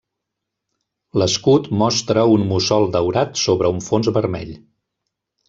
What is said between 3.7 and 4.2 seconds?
un fons